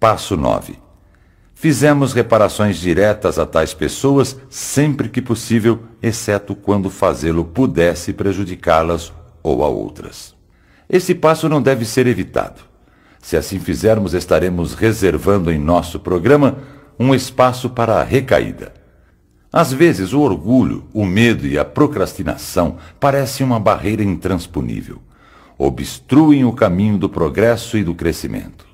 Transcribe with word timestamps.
Passo 0.00 0.34
9. 0.34 0.78
Fizemos 1.54 2.14
reparações 2.14 2.78
diretas 2.78 3.38
a 3.38 3.44
tais 3.44 3.74
pessoas 3.74 4.34
sempre 4.48 5.10
que 5.10 5.20
possível, 5.20 5.80
exceto 6.02 6.54
quando 6.54 6.88
fazê-lo 6.88 7.44
pudesse 7.44 8.14
prejudicá-las 8.14 9.12
ou 9.42 9.62
a 9.62 9.68
outras. 9.68 10.34
Esse 10.88 11.14
passo 11.14 11.50
não 11.50 11.60
deve 11.60 11.84
ser 11.84 12.06
evitado. 12.06 12.62
Se 13.20 13.36
assim 13.36 13.60
fizermos, 13.60 14.14
estaremos 14.14 14.72
reservando 14.72 15.52
em 15.52 15.58
nosso 15.58 16.00
programa 16.00 16.56
um 16.98 17.14
espaço 17.14 17.68
para 17.68 17.96
a 18.00 18.02
recaída. 18.02 18.72
Às 19.52 19.70
vezes, 19.70 20.14
o 20.14 20.20
orgulho, 20.20 20.84
o 20.94 21.04
medo 21.04 21.46
e 21.46 21.58
a 21.58 21.64
procrastinação 21.64 22.78
parecem 22.98 23.44
uma 23.44 23.60
barreira 23.60 24.02
intransponível. 24.02 25.02
Obstruem 25.58 26.42
o 26.46 26.54
caminho 26.54 26.96
do 26.96 27.10
progresso 27.10 27.76
e 27.76 27.84
do 27.84 27.94
crescimento. 27.94 28.69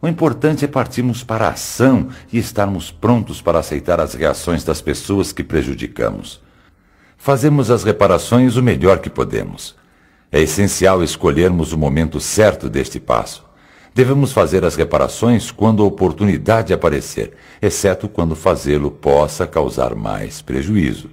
O 0.00 0.08
importante 0.08 0.64
é 0.64 0.68
partirmos 0.68 1.22
para 1.24 1.46
a 1.46 1.52
ação 1.52 2.08
e 2.32 2.38
estarmos 2.38 2.90
prontos 2.90 3.40
para 3.40 3.58
aceitar 3.58 4.00
as 4.00 4.14
reações 4.14 4.64
das 4.64 4.80
pessoas 4.80 5.32
que 5.32 5.42
prejudicamos. 5.42 6.42
Fazemos 7.16 7.70
as 7.70 7.84
reparações 7.84 8.56
o 8.56 8.62
melhor 8.62 8.98
que 8.98 9.08
podemos. 9.08 9.74
É 10.30 10.40
essencial 10.40 11.02
escolhermos 11.02 11.72
o 11.72 11.78
momento 11.78 12.20
certo 12.20 12.68
deste 12.68 13.00
passo. 13.00 13.44
Devemos 13.94 14.32
fazer 14.32 14.64
as 14.64 14.74
reparações 14.74 15.52
quando 15.52 15.82
a 15.82 15.86
oportunidade 15.86 16.72
aparecer, 16.72 17.32
exceto 17.62 18.08
quando 18.08 18.34
fazê-lo 18.34 18.90
possa 18.90 19.46
causar 19.46 19.94
mais 19.94 20.42
prejuízo. 20.42 21.08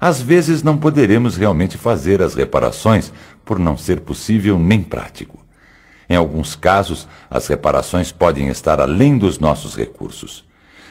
Às 0.00 0.22
vezes 0.22 0.62
não 0.62 0.78
poderemos 0.78 1.36
realmente 1.36 1.76
fazer 1.76 2.22
as 2.22 2.34
reparações 2.34 3.12
por 3.44 3.58
não 3.58 3.76
ser 3.76 4.00
possível 4.00 4.56
nem 4.56 4.80
prático. 4.80 5.44
Em 6.08 6.16
alguns 6.16 6.56
casos, 6.56 7.06
as 7.30 7.46
reparações 7.46 8.10
podem 8.10 8.48
estar 8.48 8.80
além 8.80 9.18
dos 9.18 9.38
nossos 9.38 9.76
recursos. 9.76 10.44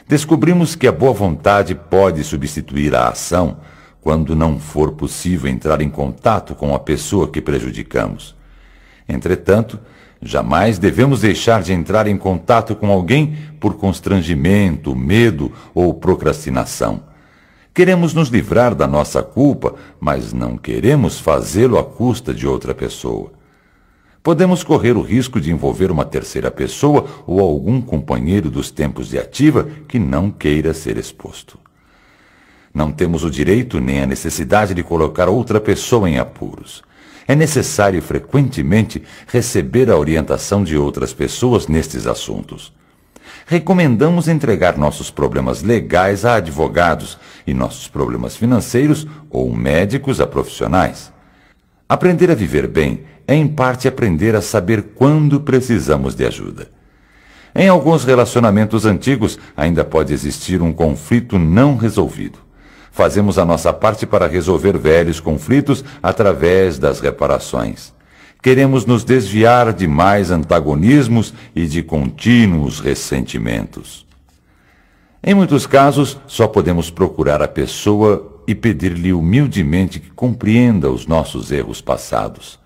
Descobrimos 0.06 0.74
que 0.74 0.86
a 0.86 0.92
boa 0.92 1.12
vontade 1.12 1.74
pode 1.74 2.22
substituir 2.24 2.94
a 2.94 3.08
ação 3.08 3.58
quando 4.00 4.36
não 4.36 4.58
for 4.58 4.92
possível 4.92 5.50
entrar 5.50 5.82
em 5.82 5.90
contato 5.90 6.54
com 6.54 6.74
a 6.74 6.78
pessoa 6.78 7.28
que 7.28 7.42
prejudicamos. 7.42 8.34
Entretanto, 9.08 9.78
jamais 10.22 10.78
devemos 10.78 11.20
deixar 11.20 11.62
de 11.62 11.72
entrar 11.72 12.06
em 12.06 12.16
contato 12.16 12.76
com 12.76 12.90
alguém 12.90 13.36
por 13.58 13.74
constrangimento, 13.74 14.94
medo 14.94 15.52
ou 15.74 15.92
procrastinação. 15.92 17.02
Queremos 17.74 18.14
nos 18.14 18.28
livrar 18.28 18.74
da 18.74 18.86
nossa 18.86 19.22
culpa, 19.22 19.74
mas 20.00 20.32
não 20.32 20.56
queremos 20.56 21.20
fazê-lo 21.20 21.78
à 21.78 21.84
custa 21.84 22.32
de 22.32 22.46
outra 22.46 22.74
pessoa. 22.74 23.37
Podemos 24.28 24.62
correr 24.62 24.94
o 24.94 25.00
risco 25.00 25.40
de 25.40 25.50
envolver 25.50 25.90
uma 25.90 26.04
terceira 26.04 26.50
pessoa 26.50 27.06
ou 27.26 27.40
algum 27.40 27.80
companheiro 27.80 28.50
dos 28.50 28.70
tempos 28.70 29.08
de 29.08 29.18
ativa 29.18 29.66
que 29.88 29.98
não 29.98 30.30
queira 30.30 30.74
ser 30.74 30.98
exposto. 30.98 31.58
Não 32.74 32.92
temos 32.92 33.24
o 33.24 33.30
direito 33.30 33.80
nem 33.80 34.02
a 34.02 34.06
necessidade 34.06 34.74
de 34.74 34.82
colocar 34.82 35.30
outra 35.30 35.58
pessoa 35.58 36.10
em 36.10 36.18
apuros. 36.18 36.82
É 37.26 37.34
necessário 37.34 38.02
frequentemente 38.02 39.02
receber 39.28 39.90
a 39.90 39.96
orientação 39.96 40.62
de 40.62 40.76
outras 40.76 41.14
pessoas 41.14 41.66
nestes 41.66 42.06
assuntos. 42.06 42.70
Recomendamos 43.46 44.28
entregar 44.28 44.76
nossos 44.76 45.10
problemas 45.10 45.62
legais 45.62 46.26
a 46.26 46.34
advogados 46.34 47.18
e 47.46 47.54
nossos 47.54 47.88
problemas 47.88 48.36
financeiros 48.36 49.06
ou 49.30 49.50
médicos 49.50 50.20
a 50.20 50.26
profissionais. 50.26 51.10
Aprender 51.88 52.30
a 52.30 52.34
viver 52.34 52.66
bem 52.66 53.06
é, 53.28 53.34
em 53.34 53.46
parte, 53.46 53.86
aprender 53.86 54.34
a 54.34 54.40
saber 54.40 54.94
quando 54.94 55.38
precisamos 55.38 56.14
de 56.14 56.24
ajuda. 56.24 56.70
Em 57.54 57.68
alguns 57.68 58.02
relacionamentos 58.02 58.86
antigos, 58.86 59.38
ainda 59.54 59.84
pode 59.84 60.14
existir 60.14 60.62
um 60.62 60.72
conflito 60.72 61.38
não 61.38 61.76
resolvido. 61.76 62.38
Fazemos 62.90 63.38
a 63.38 63.44
nossa 63.44 63.70
parte 63.70 64.06
para 64.06 64.26
resolver 64.26 64.78
velhos 64.78 65.20
conflitos 65.20 65.84
através 66.02 66.78
das 66.78 67.00
reparações. 67.00 67.92
Queremos 68.42 68.86
nos 68.86 69.04
desviar 69.04 69.74
de 69.74 69.86
mais 69.86 70.30
antagonismos 70.30 71.34
e 71.54 71.66
de 71.66 71.82
contínuos 71.82 72.80
ressentimentos. 72.80 74.06
Em 75.22 75.34
muitos 75.34 75.66
casos, 75.66 76.18
só 76.26 76.46
podemos 76.46 76.90
procurar 76.90 77.42
a 77.42 77.48
pessoa 77.48 78.40
e 78.46 78.54
pedir-lhe 78.54 79.12
humildemente 79.12 80.00
que 80.00 80.10
compreenda 80.10 80.90
os 80.90 81.06
nossos 81.06 81.52
erros 81.52 81.82
passados. 81.82 82.58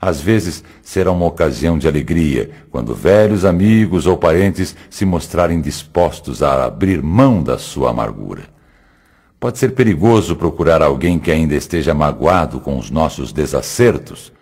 Às 0.00 0.20
vezes 0.20 0.64
será 0.82 1.12
uma 1.12 1.26
ocasião 1.26 1.76
de 1.78 1.86
alegria 1.86 2.50
quando 2.70 2.94
velhos 2.94 3.44
amigos 3.44 4.06
ou 4.06 4.16
parentes 4.16 4.74
se 4.88 5.04
mostrarem 5.04 5.60
dispostos 5.60 6.42
a 6.42 6.64
abrir 6.64 7.02
mão 7.02 7.42
da 7.42 7.58
sua 7.58 7.90
amargura. 7.90 8.44
Pode 9.38 9.58
ser 9.58 9.72
perigoso 9.72 10.36
procurar 10.36 10.80
alguém 10.80 11.18
que 11.18 11.30
ainda 11.30 11.54
esteja 11.54 11.92
magoado 11.92 12.60
com 12.60 12.78
os 12.78 12.90
nossos 12.90 13.30
desacertos. 13.30 14.32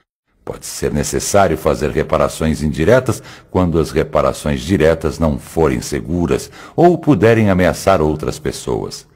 Pode 0.45 0.65
ser 0.65 0.93
necessário 0.93 1.59
fazer 1.59 1.91
reparações 1.91 2.63
indiretas 2.63 3.23
quando 3.51 3.79
as 3.81 3.91
reparações 3.91 4.61
diretas 4.61 5.19
não 5.19 5.39
forem 5.39 5.81
seguras 5.81 6.51
ou 6.75 6.97
puderem 6.97 7.51
ameaçar 7.51 8.01
outras 8.01 8.39
pessoas. 8.39 9.07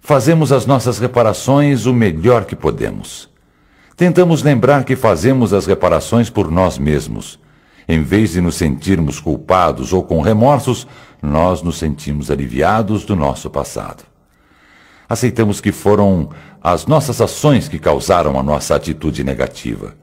Fazemos 0.00 0.52
as 0.52 0.64
nossas 0.64 0.98
reparações 0.98 1.86
o 1.86 1.92
melhor 1.92 2.44
que 2.44 2.56
podemos. 2.56 3.33
Tentamos 3.96 4.42
lembrar 4.42 4.84
que 4.84 4.96
fazemos 4.96 5.52
as 5.52 5.66
reparações 5.66 6.28
por 6.28 6.50
nós 6.50 6.78
mesmos. 6.78 7.38
Em 7.86 8.02
vez 8.02 8.32
de 8.32 8.40
nos 8.40 8.56
sentirmos 8.56 9.20
culpados 9.20 9.92
ou 9.92 10.02
com 10.02 10.20
remorsos, 10.20 10.86
nós 11.22 11.62
nos 11.62 11.78
sentimos 11.78 12.30
aliviados 12.30 13.04
do 13.04 13.14
nosso 13.14 13.48
passado 13.50 14.04
aceitamos 15.08 15.60
que 15.60 15.72
foram 15.72 16.30
as 16.62 16.86
nossas 16.86 17.20
ações 17.20 17.68
que 17.68 17.78
causaram 17.78 18.38
a 18.38 18.42
nossa 18.42 18.74
atitude 18.74 19.22
negativa. 19.22 19.94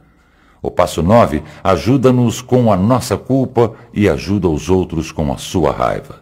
O 0.61 0.69
passo 0.69 1.01
9 1.01 1.43
ajuda-nos 1.63 2.41
com 2.41 2.71
a 2.71 2.77
nossa 2.77 3.17
culpa 3.17 3.73
e 3.93 4.07
ajuda 4.07 4.47
os 4.47 4.69
outros 4.69 5.11
com 5.11 5.33
a 5.33 5.37
sua 5.37 5.71
raiva. 5.71 6.21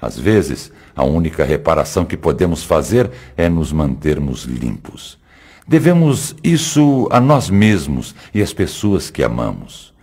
Às 0.00 0.18
vezes, 0.18 0.70
a 0.94 1.02
única 1.02 1.44
reparação 1.44 2.04
que 2.04 2.16
podemos 2.16 2.62
fazer 2.62 3.10
é 3.36 3.48
nos 3.48 3.72
mantermos 3.72 4.44
limpos. 4.44 5.18
Devemos 5.66 6.36
isso 6.44 7.08
a 7.10 7.18
nós 7.18 7.48
mesmos 7.48 8.14
e 8.34 8.42
às 8.42 8.52
pessoas 8.52 9.10
que 9.10 9.22
amamos. 9.22 9.94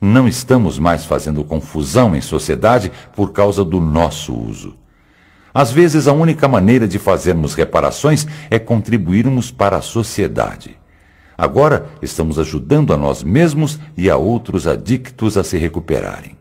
Não 0.00 0.28
estamos 0.28 0.78
mais 0.78 1.04
fazendo 1.04 1.42
confusão 1.42 2.14
em 2.14 2.20
sociedade 2.20 2.92
por 3.16 3.32
causa 3.32 3.64
do 3.64 3.80
nosso 3.80 4.32
uso. 4.32 4.76
Às 5.52 5.72
vezes, 5.72 6.06
a 6.06 6.12
única 6.12 6.46
maneira 6.46 6.86
de 6.86 7.00
fazermos 7.00 7.54
reparações 7.54 8.26
é 8.48 8.60
contribuirmos 8.60 9.50
para 9.50 9.78
a 9.78 9.82
sociedade. 9.82 10.78
Agora, 11.36 11.86
estamos 12.00 12.38
ajudando 12.38 12.92
a 12.92 12.96
nós 12.96 13.24
mesmos 13.24 13.80
e 13.96 14.08
a 14.08 14.16
outros 14.16 14.68
adictos 14.68 15.36
a 15.36 15.42
se 15.42 15.58
recuperarem. 15.58 16.36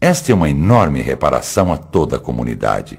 Esta 0.00 0.32
é 0.32 0.34
uma 0.34 0.50
enorme 0.50 1.00
reparação 1.00 1.72
a 1.72 1.76
toda 1.76 2.16
a 2.16 2.20
comunidade. 2.20 2.98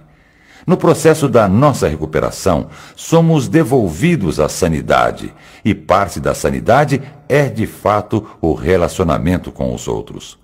No 0.66 0.78
processo 0.78 1.30
da 1.30 1.48
nossa 1.48 1.88
recuperação, 1.88 2.70
somos 2.96 3.48
devolvidos 3.48 4.40
à 4.40 4.50
sanidade, 4.50 5.32
e 5.64 5.76
parte 5.76 6.20
da 6.20 6.34
sanidade 6.34 7.02
é, 7.30 7.48
de 7.48 7.68
fato, 7.68 8.26
o 8.42 8.54
relacionamento 8.54 9.52
com 9.52 9.76
os 9.76 9.88
outros. 9.88 10.40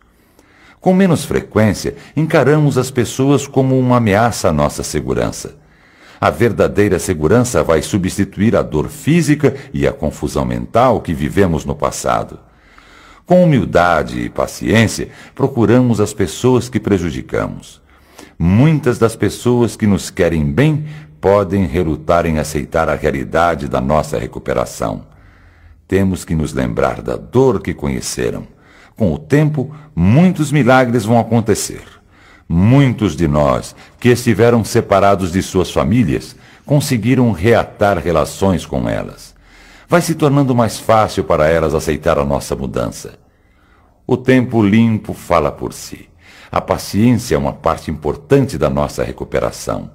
Com 0.79 0.93
menos 0.93 1.25
frequência, 1.25 1.95
encaramos 2.15 2.77
as 2.77 2.91
pessoas 2.91 3.47
como 3.47 3.77
uma 3.79 3.97
ameaça 3.97 4.49
à 4.49 4.53
nossa 4.53 4.83
segurança. 4.83 5.55
A 6.19 6.29
verdadeira 6.29 6.99
segurança 6.99 7.63
vai 7.63 7.81
substituir 7.81 8.55
a 8.55 8.61
dor 8.61 8.89
física 8.89 9.55
e 9.73 9.87
a 9.87 9.91
confusão 9.91 10.45
mental 10.45 11.01
que 11.01 11.15
vivemos 11.15 11.65
no 11.65 11.75
passado. 11.75 12.39
Com 13.25 13.43
humildade 13.43 14.19
e 14.19 14.29
paciência, 14.29 15.09
procuramos 15.33 15.99
as 15.99 16.13
pessoas 16.13 16.69
que 16.69 16.79
prejudicamos. 16.79 17.81
Muitas 18.43 18.97
das 18.97 19.15
pessoas 19.15 19.75
que 19.75 19.85
nos 19.85 20.09
querem 20.09 20.51
bem 20.51 20.87
podem 21.21 21.67
relutar 21.67 22.25
em 22.25 22.39
aceitar 22.39 22.89
a 22.89 22.95
realidade 22.95 23.67
da 23.67 23.79
nossa 23.79 24.17
recuperação. 24.17 25.05
Temos 25.87 26.25
que 26.25 26.33
nos 26.33 26.51
lembrar 26.51 27.03
da 27.03 27.15
dor 27.15 27.61
que 27.61 27.71
conheceram 27.71 28.47
com 28.97 29.13
o 29.13 29.19
tempo, 29.19 29.73
muitos 29.95 30.51
milagres 30.51 31.05
vão 31.05 31.19
acontecer. 31.19 31.83
Muitos 32.49 33.15
de 33.15 33.27
nós 33.27 33.75
que 33.99 34.09
estiveram 34.09 34.63
separados 34.63 35.31
de 35.31 35.43
suas 35.43 35.69
famílias 35.69 36.35
conseguiram 36.65 37.31
reatar 37.31 37.99
relações 37.99 38.65
com 38.65 38.89
elas. 38.89 39.35
Vai 39.87 40.01
se 40.01 40.15
tornando 40.15 40.55
mais 40.55 40.79
fácil 40.79 41.23
para 41.23 41.47
elas 41.47 41.75
aceitar 41.75 42.17
a 42.17 42.25
nossa 42.25 42.55
mudança. 42.55 43.19
O 44.07 44.17
tempo 44.17 44.63
limpo 44.63 45.13
fala 45.13 45.51
por 45.51 45.73
si. 45.73 46.10
A 46.51 46.59
paciência 46.59 47.35
é 47.35 47.37
uma 47.37 47.53
parte 47.53 47.89
importante 47.89 48.57
da 48.57 48.69
nossa 48.69 49.03
recuperação. 49.03 49.89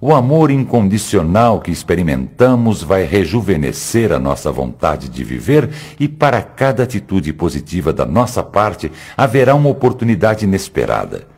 O 0.00 0.12
amor 0.12 0.50
incondicional 0.50 1.60
que 1.60 1.70
experimentamos 1.70 2.82
vai 2.82 3.04
rejuvenescer 3.04 4.10
a 4.10 4.18
nossa 4.18 4.50
vontade 4.50 5.08
de 5.08 5.22
viver 5.22 5.70
e 6.00 6.08
para 6.08 6.42
cada 6.42 6.82
atitude 6.82 7.32
positiva 7.32 7.92
da 7.92 8.04
nossa 8.04 8.42
parte 8.42 8.90
haverá 9.16 9.54
uma 9.54 9.68
oportunidade 9.68 10.44
inesperada. 10.44 11.28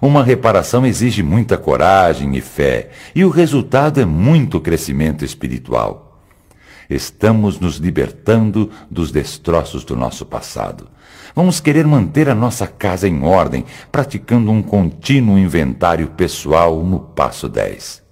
Uma 0.00 0.22
reparação 0.22 0.86
exige 0.86 1.24
muita 1.24 1.58
coragem 1.58 2.36
e 2.36 2.40
fé, 2.40 2.90
e 3.16 3.24
o 3.24 3.30
resultado 3.30 4.00
é 4.00 4.04
muito 4.04 4.60
crescimento 4.60 5.24
espiritual. 5.24 6.07
Estamos 6.88 7.60
nos 7.60 7.76
libertando 7.76 8.70
dos 8.90 9.10
destroços 9.10 9.84
do 9.84 9.94
nosso 9.94 10.24
passado. 10.24 10.88
Vamos 11.34 11.60
querer 11.60 11.86
manter 11.86 12.28
a 12.28 12.34
nossa 12.34 12.66
casa 12.66 13.06
em 13.06 13.22
ordem, 13.22 13.64
praticando 13.92 14.50
um 14.50 14.62
contínuo 14.62 15.38
inventário 15.38 16.08
pessoal 16.08 16.82
no 16.82 17.00
passo 17.00 17.48
10. 17.48 18.07